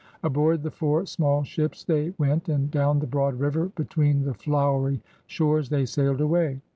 Aboard 0.23 0.63
the 0.63 0.71
four 0.71 1.05
small 1.05 1.43
ships 1.43 1.83
they 1.83 2.11
went, 2.17 2.49
and 2.49 2.71
down 2.71 2.97
the 2.97 3.05
broad 3.05 3.35
river, 3.39 3.67
between 3.75 4.23
the 4.23 4.33
flowery 4.33 4.99
shores, 5.27 5.69
they 5.69 5.85
sailed 5.85 6.21
away. 6.21 6.59